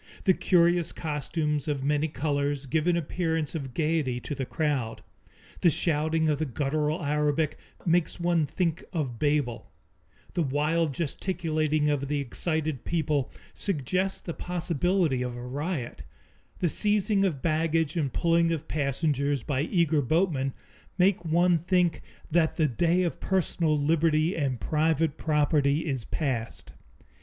The 0.23 0.33
curious 0.33 0.91
costumes 0.91 1.67
of 1.67 1.83
many 1.83 2.07
colors 2.07 2.65
give 2.65 2.87
an 2.87 2.97
appearance 2.97 3.53
of 3.53 3.75
gayety 3.75 4.19
to 4.21 4.33
the 4.33 4.47
crowd; 4.47 5.03
the 5.59 5.69
shouting 5.69 6.27
of 6.27 6.39
the 6.39 6.45
guttural 6.47 7.05
Arabic 7.05 7.59
makes 7.85 8.19
one 8.19 8.47
think 8.47 8.83
of 8.93 9.19
Babel; 9.19 9.69
the 10.33 10.41
wild 10.41 10.91
gesticulating 10.95 11.87
of 11.91 12.07
the 12.07 12.19
excited 12.19 12.83
people 12.83 13.31
suggests 13.53 14.21
the 14.21 14.33
possibility 14.33 15.21
of 15.21 15.35
a 15.37 15.45
riot; 15.45 16.01
the 16.57 16.69
seizing 16.69 17.23
of 17.23 17.43
baggage 17.43 17.95
and 17.95 18.11
pulling 18.11 18.51
of 18.51 18.67
passengers 18.67 19.43
by 19.43 19.61
eager 19.61 20.01
boatmen 20.01 20.53
make 20.97 21.23
one 21.23 21.59
think 21.59 22.01
that 22.31 22.55
the 22.55 22.67
day 22.67 23.03
of 23.03 23.19
personal 23.19 23.77
liberty 23.77 24.35
and 24.35 24.59
private 24.59 25.15
property 25.17 25.85
is 25.85 26.05
passed. 26.05 26.73